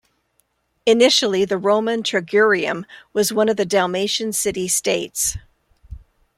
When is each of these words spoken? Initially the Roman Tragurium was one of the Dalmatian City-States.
Initially 0.87 1.45
the 1.45 1.59
Roman 1.59 2.01
Tragurium 2.01 2.85
was 3.13 3.31
one 3.31 3.49
of 3.49 3.55
the 3.57 3.65
Dalmatian 3.67 4.33
City-States. 4.33 5.37